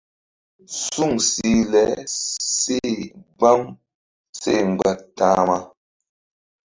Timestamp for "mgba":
4.71-4.91